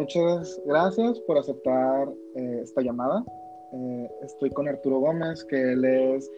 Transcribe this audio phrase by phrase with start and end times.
[0.00, 3.22] muchas gracias por aceptar eh, esta llamada.
[3.72, 6.30] Eh, estoy con Arturo Gómez, que él es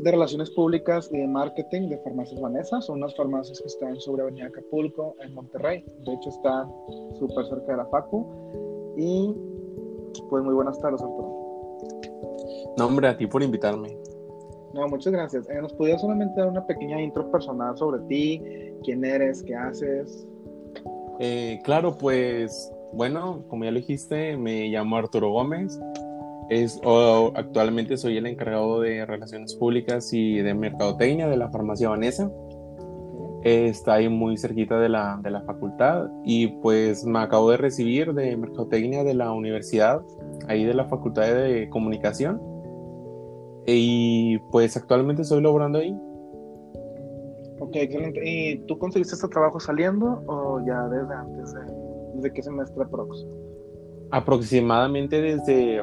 [0.00, 2.82] de Relaciones Públicas y de Marketing de Farmacias Vanessa.
[2.82, 5.82] Son unas farmacias que están sobre Avenida Acapulco, en Monterrey.
[6.04, 6.70] De hecho, están
[7.18, 8.26] súper cerca de la Facu.
[8.98, 9.34] Y
[10.28, 11.78] pues muy buenas tardes, Arturo.
[12.76, 13.96] No, hombre, a ti por invitarme.
[14.74, 15.48] No, muchas gracias.
[15.48, 18.42] Eh, ¿Nos podías solamente dar una pequeña intro personal sobre ti?
[18.84, 19.42] ¿Quién eres?
[19.42, 20.26] ¿Qué haces?
[21.20, 25.80] Eh, claro, pues, bueno, como ya lo dijiste, me llamo Arturo Gómez.
[27.34, 32.30] Actualmente soy el encargado de Relaciones Públicas y de Mercadotecnia de la farmacia Vanessa.
[33.42, 38.12] está ahí muy cerquita de la, de la facultad y pues me acabo de recibir
[38.12, 40.02] de Mercadotecnia de la universidad,
[40.46, 42.40] ahí de la Facultad de Comunicación.
[43.66, 45.96] Y pues actualmente estoy laborando ahí.
[47.60, 48.20] Ok, excelente.
[48.24, 51.54] ¿Y tú conseguiste este trabajo saliendo o ya desde antes?
[52.22, 53.32] ¿Desde qué semestre próximo?
[54.12, 55.82] Aproximadamente desde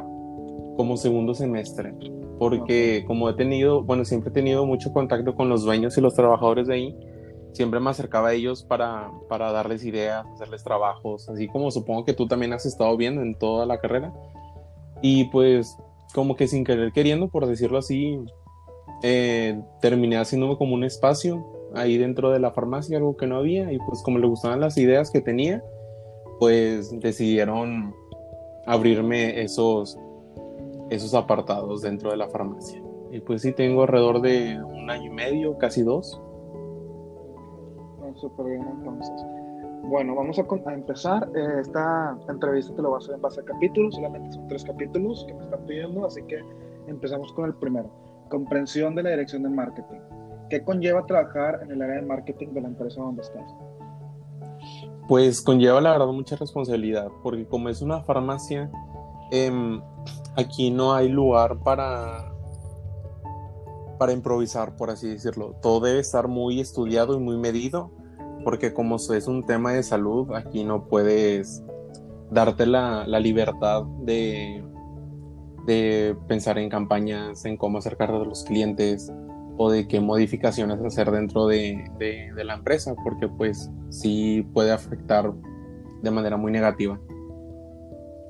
[0.78, 1.94] como segundo semestre,
[2.38, 6.16] porque como he tenido, bueno, siempre he tenido mucho contacto con los dueños y los
[6.16, 6.96] trabajadores de ahí,
[7.52, 12.14] siempre me acercaba a ellos para, para darles ideas, hacerles trabajos, así como supongo que
[12.14, 14.14] tú también has estado viendo en toda la carrera.
[15.02, 15.76] Y pues
[16.16, 18.18] como que sin querer queriendo, por decirlo así,
[19.04, 21.46] eh, terminé haciéndome como un espacio
[21.76, 24.78] ahí dentro de la farmacia, algo que no había, y pues como le gustaban las
[24.78, 25.62] ideas que tenía,
[26.40, 27.94] pues decidieron
[28.66, 30.00] abrirme esos,
[30.90, 32.82] esos apartados dentro de la farmacia.
[33.12, 36.22] Y pues sí, tengo alrededor de un año y medio, casi dos.
[38.16, 39.26] Súper bien, entonces.
[39.84, 41.30] Bueno, vamos a, empezar.
[41.36, 44.64] Eh, esta entrevista te lo voy a hacer en base a capítulos, solamente son tres
[44.66, 46.40] capítulos que me están pidiendo, así que
[46.88, 47.90] empezamos con el primero.
[48.30, 50.00] Comprensión de la dirección de marketing.
[50.50, 53.56] ¿Qué conlleva trabajar en el área de marketing de la empresa donde estás?
[55.10, 58.72] Pues conlleva la verdad mucha responsabilidad, porque como es una farmacia,
[59.32, 59.82] em,
[60.38, 62.32] aquí no hay lugar para,
[63.98, 65.56] para improvisar, por así decirlo.
[65.64, 67.92] Todo debe estar muy estudiado y muy medido
[68.44, 71.64] porque como es un tema de salud, aquí no puedes
[72.30, 74.64] darte la, libertad de,
[75.66, 79.12] de pensar en campañas, en cómo acercarte a los clientes
[79.62, 85.34] o de qué modificaciones hacer dentro de, de, la empresa, porque pues sí puede afectar
[86.02, 86.98] de manera muy negativa.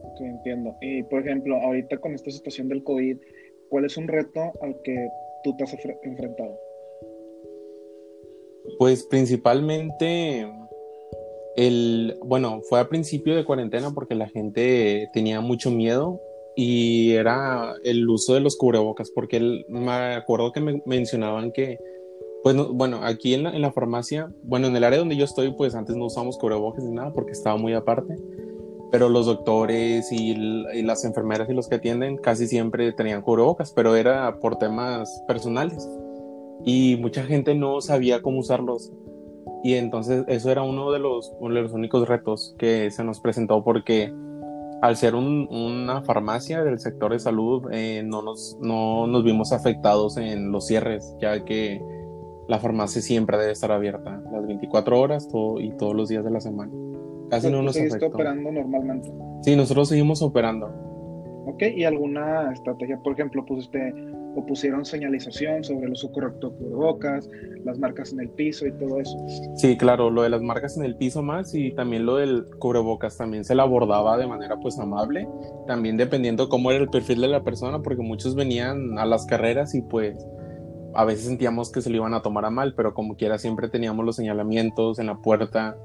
[0.05, 0.75] Ok, entiendo.
[0.81, 3.17] Y por ejemplo, ahorita con esta situación del COVID,
[3.69, 5.07] ¿cuál es un reto al que
[5.43, 6.57] tú te has enfrentado?
[8.79, 10.51] Pues principalmente
[11.55, 16.19] el, bueno, fue a principio de cuarentena porque la gente tenía mucho miedo
[16.55, 21.77] y era el uso de los cubrebocas, porque me acuerdo que me mencionaban que,
[22.43, 25.51] pues, bueno, aquí en la, en la, farmacia, bueno, en el área donde yo estoy,
[25.51, 28.15] pues antes no usamos cubrebocas ni nada porque estaba muy aparte,
[28.91, 33.71] pero los doctores y, y las enfermeras y los que atienden casi siempre tenían cubrebocas,
[33.73, 35.87] pero era por temas personales
[36.65, 38.91] y mucha gente no sabía cómo usarlos.
[39.63, 43.63] Y entonces eso era uno de los, de los únicos retos que se nos presentó
[43.63, 44.13] porque
[44.81, 50.17] al ser una farmacia del sector de salud eh, no, nos, no nos vimos afectados
[50.17, 51.81] en los cierres, ya que
[52.47, 56.31] la farmacia siempre debe estar abierta las 24 horas todo, y todos los días de
[56.31, 56.71] la semana.
[57.29, 58.07] Casi no nos afectó.
[58.07, 59.11] operando normalmente?
[59.41, 60.67] Sí, nosotros seguimos operando.
[61.45, 62.97] Ok, ¿y alguna estrategia?
[63.03, 63.93] Por ejemplo, pusiste
[64.39, 67.29] o pusieron señalización sobre el uso correcto de bocas,
[67.65, 69.17] las marcas en el piso y todo eso.
[69.55, 73.17] Sí, claro, lo de las marcas en el piso más y también lo del cubrebocas
[73.17, 75.27] también se la abordaba de manera pues amable,
[75.67, 79.75] también dependiendo cómo era el perfil de la persona, porque muchos venían a las carreras
[79.75, 80.15] y pues
[80.95, 83.69] a veces sentíamos que se lo iban a tomar a mal, pero como quiera siempre
[83.69, 85.77] teníamos los señalamientos en la puerta,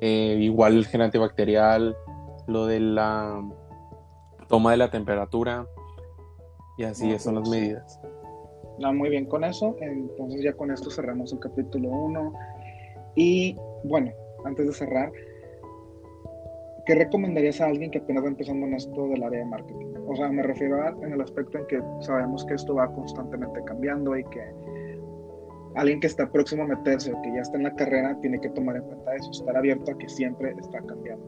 [0.00, 1.96] eh, igual el gel antibacterial,
[2.46, 3.42] lo de la
[4.48, 5.66] toma de la temperatura,
[6.78, 8.00] y así son las medidas.
[8.78, 9.76] No, muy bien con eso.
[9.80, 12.32] Entonces ya con esto cerramos el capítulo 1.
[13.16, 14.12] Y bueno,
[14.44, 15.10] antes de cerrar,
[16.86, 19.86] ¿qué recomendarías a alguien que apenas va empezando en esto del área de marketing?
[20.06, 23.60] O sea, me refiero a, en el aspecto en que sabemos que esto va constantemente
[23.64, 24.40] cambiando y que
[25.74, 28.50] alguien que está próximo a meterse o que ya está en la carrera tiene que
[28.50, 31.26] tomar en cuenta eso, estar abierto a que siempre está cambiando.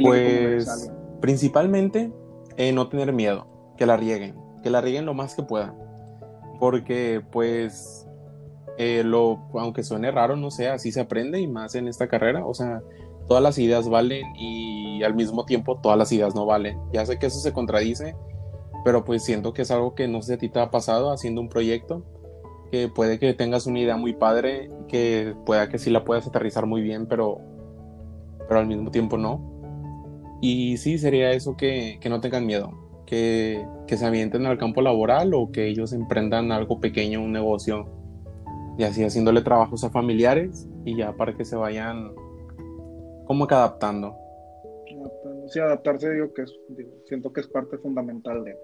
[0.00, 2.12] pues principalmente
[2.56, 5.74] eh, no tener miedo que la rieguen, que la rieguen lo más que puedan.
[6.60, 8.06] Porque pues,
[8.78, 12.46] eh, lo, aunque suene raro, no sé, así se aprende y más en esta carrera.
[12.46, 12.82] O sea,
[13.28, 16.78] todas las ideas valen y al mismo tiempo todas las ideas no valen.
[16.92, 18.14] Ya sé que eso se contradice,
[18.84, 21.10] pero pues siento que es algo que no sé si a ti te ha pasado
[21.10, 22.04] haciendo un proyecto,
[22.70, 26.66] que puede que tengas una idea muy padre, que pueda que sí la puedas aterrizar
[26.66, 27.40] muy bien, pero,
[28.48, 29.52] pero al mismo tiempo no.
[30.40, 32.72] Y sí, sería eso que, que no tengan miedo,
[33.06, 37.86] que, que, se avienten al campo laboral o que ellos emprendan algo pequeño, un negocio,
[38.78, 42.12] y así haciéndole trabajos a familiares y ya para que se vayan
[43.26, 44.16] como que adaptando.
[45.48, 46.52] Sí, adaptarse digo que es,
[47.06, 48.56] siento que es parte fundamental de...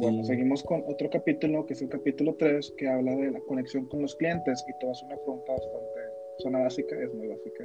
[0.00, 3.86] Bueno, seguimos con otro capítulo, que es el capítulo 3, que habla de la conexión
[3.86, 6.00] con los clientes y toda es una pregunta bastante,
[6.38, 7.64] zona básica, es muy básica.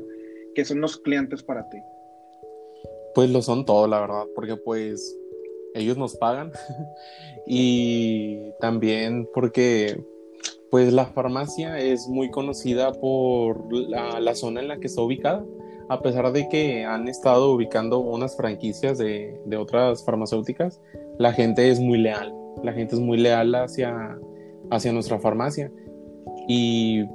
[0.56, 1.78] ¿Qué son los clientes para ti?
[3.13, 5.16] Pues lo son todo, la verdad, porque pues
[5.75, 6.51] ellos nos pagan.
[7.48, 10.04] Y también porque
[10.72, 15.45] pues la farmacia es muy conocida por la, la, zona en la que está ubicada,
[15.88, 20.81] a pesar de que han estado ubicando unas franquicias de, de otras farmacéuticas,
[21.19, 22.33] la gente es muy leal,
[22.63, 24.18] la gente es muy leal hacia,
[24.72, 25.72] hacia nuestra farmacia.
[26.48, 27.06] Y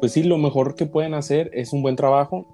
[0.00, 2.46] pues sí, lo mejor que pueden hacer es un buen trabajo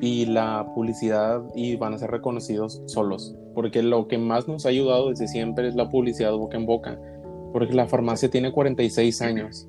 [0.00, 4.70] y la publicidad y van a ser reconocidos solos, porque lo que más nos ha
[4.70, 6.98] ayudado desde siempre es la publicidad boca en boca,
[7.52, 9.68] porque la farmacia tiene 46 años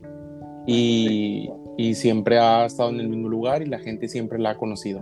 [0.65, 4.57] y, y siempre ha estado en el mismo lugar y la gente siempre la ha
[4.57, 5.01] conocido.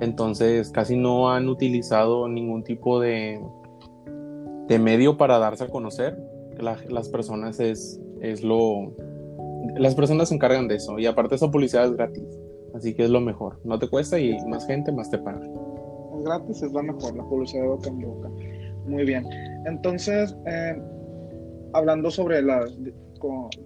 [0.00, 3.40] Entonces casi no han utilizado ningún tipo de,
[4.68, 6.16] de medio para darse a conocer.
[6.58, 8.92] las personas es, es lo...
[9.76, 12.24] Las personas se encargan de eso y aparte esa publicidad es gratis.
[12.78, 13.60] Así que es lo mejor.
[13.64, 15.40] No te cuesta y más gente, más te paga.
[16.24, 18.28] Gratis, es lo mejor, la publicidad de boca en boca.
[18.86, 19.26] Muy bien.
[19.66, 20.80] Entonces, eh,
[21.74, 22.78] hablando sobre las...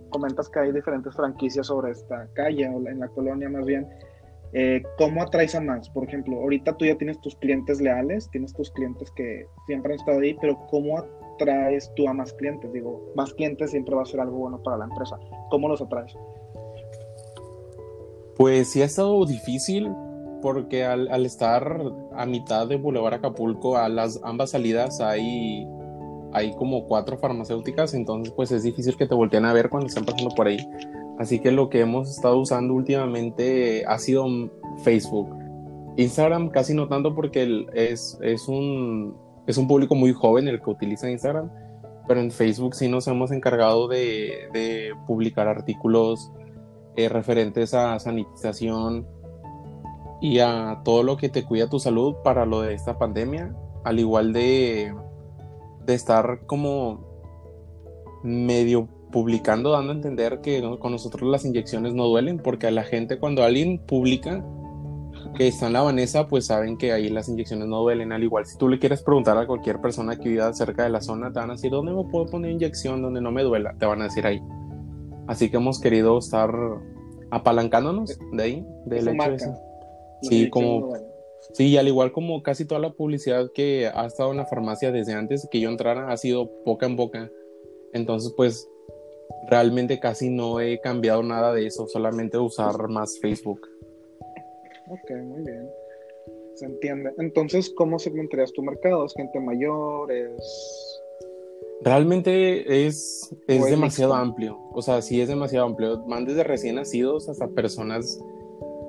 [0.08, 3.86] Comentas que hay diferentes franquicias sobre esta calle o en la colonia más bien.
[4.54, 5.90] Eh, ¿Cómo atraes a más?
[5.90, 9.98] Por ejemplo, ahorita tú ya tienes tus clientes leales, tienes tus clientes que siempre han
[9.98, 11.04] estado ahí, pero ¿cómo
[11.34, 12.72] atraes tú a más clientes?
[12.72, 15.18] Digo, más clientes siempre va a ser algo bueno para la empresa.
[15.50, 16.16] ¿Cómo los atraes?
[18.42, 19.94] Pues sí ha estado difícil
[20.42, 21.80] porque al, al estar
[22.12, 25.64] a mitad de Boulevard Acapulco, a las ambas salidas hay,
[26.32, 30.04] hay como cuatro farmacéuticas, entonces pues es difícil que te volteen a ver cuando están
[30.04, 30.58] pasando por ahí.
[31.20, 34.26] Así que lo que hemos estado usando últimamente ha sido
[34.82, 35.32] Facebook.
[35.96, 39.16] Instagram casi no tanto porque es, es, un,
[39.46, 41.48] es un público muy joven el que utiliza Instagram,
[42.08, 46.32] pero en Facebook sí nos hemos encargado de, de publicar artículos
[46.96, 49.06] eh, referentes a sanitización
[50.20, 53.54] y a todo lo que te cuida tu salud para lo de esta pandemia,
[53.84, 54.94] al igual de,
[55.84, 57.12] de estar como
[58.22, 62.84] medio publicando, dando a entender que con nosotros las inyecciones no duelen, porque a la
[62.84, 64.44] gente cuando alguien publica
[65.34, 68.12] que está en la Vanessa, pues saben que ahí las inyecciones no duelen.
[68.12, 71.00] Al igual, si tú le quieres preguntar a cualquier persona que viva cerca de la
[71.00, 73.74] zona, te van a decir, ¿dónde me puedo poner inyección donde no me duela?
[73.78, 74.42] Te van a decir ahí.
[75.26, 76.50] Así que hemos querido estar
[77.30, 79.54] apalancándonos de ahí, del hecho de eso.
[80.22, 80.92] Sí, como...
[81.54, 85.12] Sí, al igual como casi toda la publicidad que ha estado en la farmacia desde
[85.12, 87.30] antes de que yo entrara ha sido boca en boca.
[87.92, 88.68] Entonces, pues
[89.48, 93.60] realmente casi no he cambiado nada de eso, solamente usar más Facebook.
[94.88, 95.68] Ok, muy bien.
[96.54, 97.12] Se entiende.
[97.18, 99.04] Entonces, ¿cómo segmentarías tu mercado?
[99.04, 100.12] ¿Es gente mayor?
[100.12, 100.91] ¿Es...?
[101.84, 104.58] Realmente es, es demasiado amplio.
[104.72, 106.02] O sea, sí es demasiado amplio.
[106.06, 108.20] Van desde recién nacidos hasta personas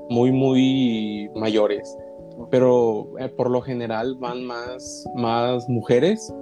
[0.10, 1.98] muy, muy mayores.
[2.52, 6.34] Pero eh, por lo general van más, más mujeres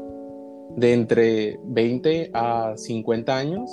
[0.75, 3.69] de entre 20 a 50 años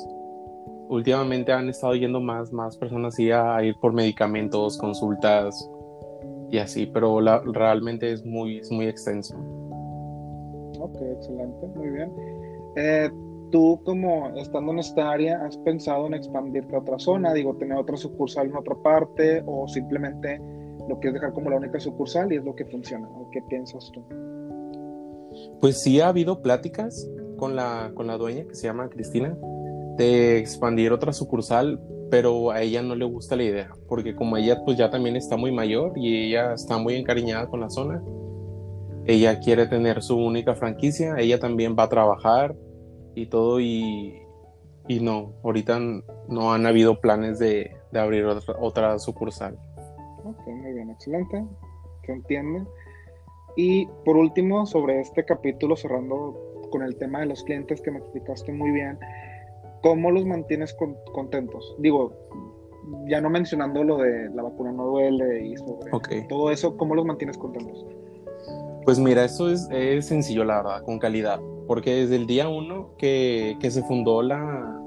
[0.89, 5.71] últimamente han estado yendo más, más personas a ir por medicamentos, consultas
[6.51, 9.37] y así, pero la, realmente es muy, es muy extenso.
[10.81, 12.11] Ok, excelente, muy bien.
[12.81, 13.11] Eh,
[13.51, 17.33] tú como estando en esta área, ¿has pensado en expandirte a otra zona?
[17.33, 20.41] Digo, tener otra sucursal en otra parte o simplemente
[20.89, 23.09] lo quieres dejar como la única sucursal y es lo que funciona?
[23.09, 24.05] ¿O qué piensas tú?
[25.61, 29.37] Pues sí ha habido pláticas con la, con la dueña que se llama Cristina
[29.97, 31.81] de expandir otra sucursal,
[32.13, 35.37] pero a ella no le gusta la idea, porque como ella pues ya también está
[35.37, 38.01] muy mayor y ella está muy encariñada con la zona,
[39.05, 42.55] ella quiere tener su única franquicia, ella también va a trabajar
[43.19, 44.23] y todo y,
[44.87, 45.79] y no, ahorita
[46.29, 49.59] no han habido planes de, de abrir otra, otra, sucursal.
[50.25, 51.45] Ok, muy bien, excelente,
[52.05, 52.65] se entiende.
[53.57, 56.37] Y por último, sobre este capítulo, cerrando
[56.71, 58.99] con el tema de los clientes que me explicaste muy bien,
[59.83, 60.77] ¿cómo los mantienes
[61.13, 61.77] contentos?
[61.79, 62.13] Digo,
[63.07, 67.05] ya no mencionando lo de la vacuna no duele y sobre todo eso, ¿cómo los
[67.05, 67.85] mantienes contentos?
[68.85, 69.69] Pues mira, eso es,
[70.07, 74.81] sencillo, la verdad, con calidad, porque desde el día uno que, que se fundó la,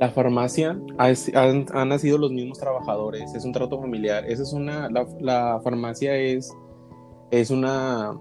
[0.00, 4.88] la farmacia, han, han, nacido los mismos trabajadores, es un trato familiar, esa es una,
[4.88, 6.56] la, la farmacia es,
[7.32, 8.16] es una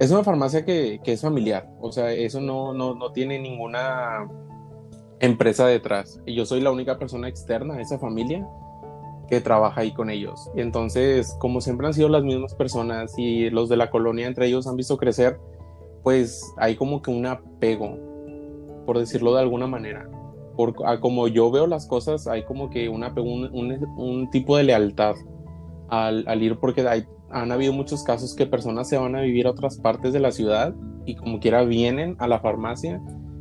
[0.00, 4.28] es una farmacia que, es familiar, o sea, eso no, no, no, tiene ninguna
[5.20, 6.20] empresa detrás.
[6.26, 8.44] Y yo soy la única persona externa a esa familia
[9.28, 10.50] que trabaja ahí con ellos.
[10.56, 14.46] Y entonces, como siempre han sido las mismas personas y los de la colonia entre
[14.46, 15.38] ellos han visto crecer,
[16.04, 17.98] pues hay como que un apego,
[18.86, 20.08] por decirlo de alguna manera.
[20.54, 25.16] Por, como yo veo las cosas, hay como que un apego, un, tipo de lealtad
[25.88, 29.48] al, al ir porque hay, han habido muchos casos que personas se van a vivir
[29.48, 30.72] a otras partes de la ciudad
[31.06, 33.00] y como quiera vienen a la farmacia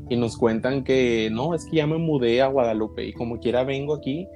[0.09, 3.63] y nos cuentan que no, es que ya me mudé a Guadalupe y como quiera
[3.63, 4.27] vengo aquí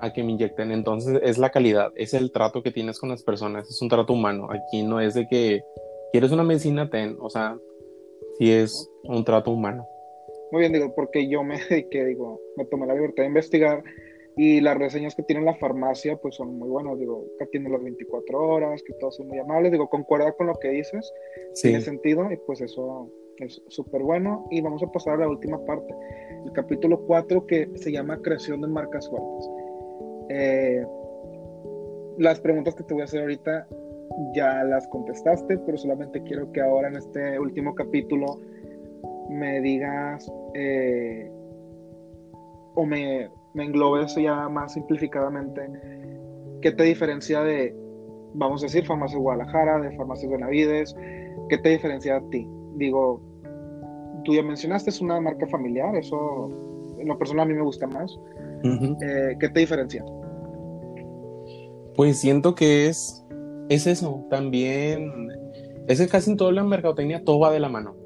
[0.00, 0.72] a que me inyecten.
[0.72, 4.12] Entonces es la calidad, es el trato que tienes con las personas, es un trato
[4.12, 4.48] humano.
[4.50, 5.62] Aquí no es de que
[6.12, 7.56] quieres una medicina, ten, o sea,
[8.38, 9.86] sí es un trato humano.
[10.50, 13.82] Muy bien, digo, porque yo me dediqué, digo, me tomé la libertad de investigar
[14.36, 16.98] y las reseñas que tiene la farmacia, pues son muy buenas.
[16.98, 19.70] Digo, que atiende las 24 horas, que todos son muy amables.
[19.70, 21.12] Digo, concuerda con lo que dices.
[21.60, 24.46] Tiene sentido y pues eso es súper bueno.
[24.50, 25.94] Y vamos a pasar a la última parte.
[26.44, 29.48] El capítulo 4 que se llama Creación de marcas fuertes.
[30.30, 30.84] Eh,
[32.18, 33.68] las preguntas que te voy a hacer ahorita
[34.34, 38.40] ya las contestaste, pero solamente quiero que ahora en este último capítulo
[39.30, 41.30] me digas eh,
[42.74, 45.62] o me me englobe eso ya más simplificadamente,
[46.60, 47.74] ¿qué te diferencia de,
[48.34, 50.94] vamos a decir, Farmacias Guadalajara, de Farmacias Benavides?
[51.48, 52.48] ¿Qué te diferencia a ti?
[52.76, 53.20] Digo,
[54.24, 56.50] tú ya mencionaste, es una marca familiar, eso
[56.98, 58.18] en lo personal a mí me gusta más.
[58.64, 60.04] Eh, ¿Qué te diferencia?
[61.94, 63.23] Pues siento que es,
[63.68, 65.28] es eso, también,
[65.86, 67.96] es que casi en toda la mercadotecnia todo va de la mano.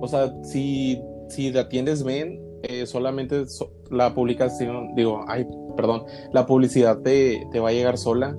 [0.00, 3.44] O sea, si, si te atiendes bien, eh, solamente
[3.90, 5.46] la publicación, digo, ay,
[5.76, 8.36] perdón, la publicidad te, te, va a llegar sola,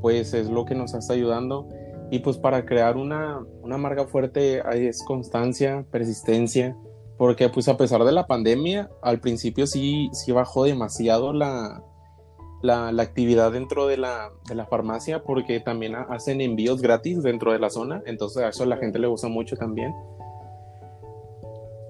[0.00, 1.68] pues es lo que nos está ayudando.
[2.10, 6.76] Y pues para crear una, una marca fuerte es constancia, persistencia,
[7.16, 11.82] porque pues a pesar de la pandemia, al principio sí, sí bajó demasiado la,
[12.62, 17.52] la, la, actividad dentro de la, de la, farmacia porque también hacen envíos gratis dentro
[17.52, 19.92] de la zona, entonces a eso a la gente le gusta mucho también.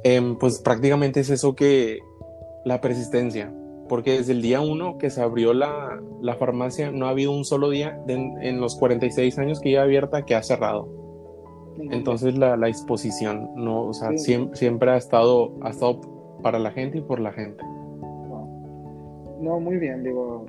[0.04, 2.00] Em, pues prácticamente es eso que
[2.64, 3.52] la persistencia,
[3.88, 7.44] porque desde el día uno que se abrió la, la farmacia no ha habido un
[7.44, 11.02] solo día en los 46 años que lleva abierta que ha cerrado.
[11.90, 16.00] Entonces la, la exposición, no, o sea, siempre, siempre, ha, estado, ha estado
[16.42, 17.62] para la gente y por la gente.
[19.40, 20.46] No, muy bien, digo,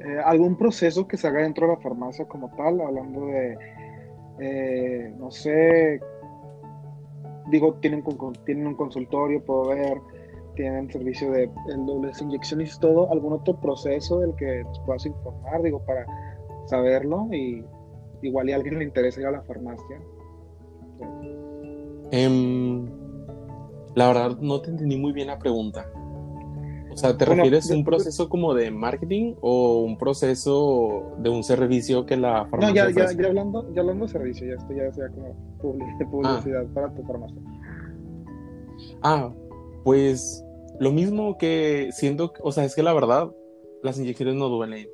[0.00, 2.80] eh, ¿algún proceso que se haga dentro de la farmacia como tal?
[2.80, 3.58] Hablando de,
[4.40, 6.00] eh, no sé,
[7.50, 8.04] digo, tienen,
[8.44, 9.98] tienen un consultorio, puedo ver,
[10.54, 11.50] tienen servicio de
[11.86, 16.06] dobles inyecciones y todo, algún otro proceso del que nos puedas informar, digo, para
[16.66, 17.64] saberlo y
[18.22, 20.00] igual y a alguien le interesa ir a la farmacia.
[22.10, 22.86] Em,
[23.94, 25.86] la verdad no te entendí muy bien la pregunta.
[26.96, 31.44] O sea, ¿te refieres a un proceso como de marketing o un proceso de un
[31.44, 34.72] servicio que la farmacia No, ya, ya, ya, hablando, ya hablando de servicio, ya esto
[34.72, 36.70] ya sea como publicidad ah.
[36.72, 37.36] para tu farmacia.
[39.02, 39.30] Ah,
[39.84, 40.42] pues
[40.80, 43.30] lo mismo que siento, o sea, es que la verdad,
[43.82, 44.88] las inyecciones no duelen.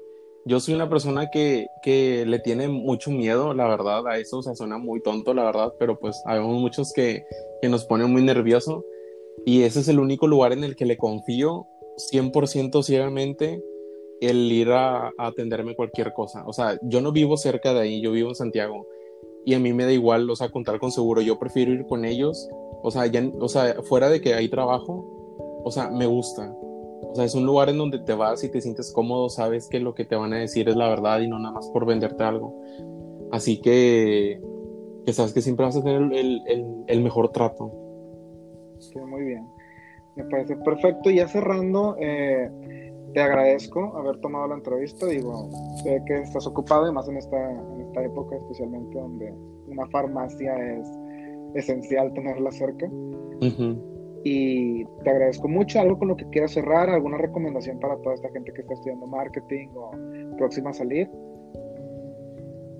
[0.45, 4.43] Yo soy una persona que, que le tiene mucho miedo, la verdad, a eso, o
[4.43, 7.23] sea, suena muy tonto, la verdad, pero pues hay muchos que,
[7.61, 8.85] que nos ponen muy nervioso
[9.47, 13.63] y ese es el único lugar en el que le confío 100% ciegamente
[14.21, 16.45] el ir a, atenderme cualquier cosa.
[16.47, 18.87] O sea, yo no vivo cerca de ahí, yo vivo en Santiago
[19.45, 21.21] y a mí me da igual, o sea, contar con seguro.
[21.21, 22.49] Yo prefiero ir con ellos,
[22.83, 26.55] o sea, ya, o sea, fuera de que hay trabajo, o sea, me gusta.
[27.05, 29.81] O sea, es un lugar en donde te vas y te sientes cómodo, sabes que
[29.81, 32.23] lo que te van a decir es la verdad y no nada más por venderte
[32.23, 32.63] algo.
[33.33, 34.41] Así que,
[35.05, 37.73] que sabes que siempre vas a tener el, el, el mejor trato.
[38.79, 39.47] Sí, muy bien.
[40.17, 41.11] Me parece perfecto.
[41.11, 42.51] Y ya cerrando, eh,
[43.15, 45.07] te agradezco haber tomado la entrevista.
[45.07, 45.49] Digo,
[45.83, 49.35] sé que estás ocupado y más en esta, en esta época, especialmente donde
[49.69, 50.89] una farmacia es
[51.55, 52.89] esencial tenerla cerca.
[54.25, 55.81] Y te agradezco mucho.
[55.81, 56.89] ¿Algo con lo que quieras cerrar?
[56.91, 59.91] ¿Alguna recomendación para toda esta gente que está estudiando marketing o
[60.37, 61.11] próxima a salir?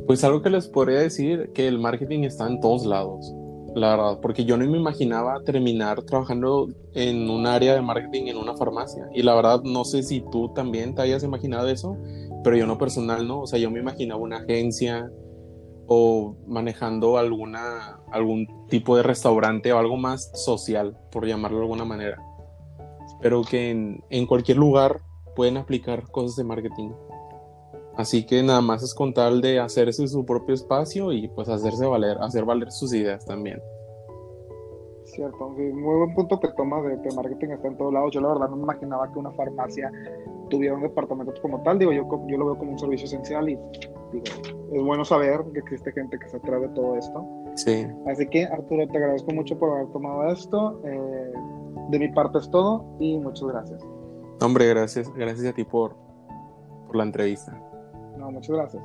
[0.07, 3.35] Pues algo que les podría decir, que el marketing está en todos lados
[3.75, 8.37] la verdad, porque yo no me imaginaba terminar trabajando en un área de marketing en
[8.37, 9.09] una farmacia.
[9.15, 11.97] Y la verdad, no sé si tú también te hayas imaginado eso,
[12.45, 13.41] pero yo no personal, ¿no?
[13.41, 15.11] O sea, yo me imaginaba una agencia
[15.87, 21.85] o manejando alguna, algún tipo de restaurante o algo más social, por llamarlo de alguna
[21.85, 22.23] manera.
[23.21, 25.01] Pero que en, en cualquier lugar
[25.35, 26.91] pueden aplicar cosas de marketing.
[27.97, 31.87] Así que nada más es con tal de hacerse su propio espacio y pues hacerse
[31.87, 33.61] valer, hacer valer sus ideas también.
[35.05, 38.13] Cierto, muy buen punto que tomas de que marketing está en todos lados.
[38.15, 39.93] Yo la verdad no me imaginaba que una farmacia
[40.49, 41.79] tuviera un departamento como tal.
[41.79, 43.59] Digo, yo, yo lo veo como un servicio esencial y
[44.11, 44.25] digo,
[44.73, 47.27] es bueno saber que existe gente que se atreve a todo esto.
[47.57, 47.87] Sí.
[48.07, 50.81] Así que Arturo, te agradezco mucho por haber tomado esto.
[50.85, 51.33] Eh,
[51.91, 53.85] de mi parte es todo y muchas gracias.
[54.41, 55.95] Hombre, gracias, gracias a ti por,
[56.87, 57.53] por la entrevista.
[58.31, 58.83] Muchas gracias.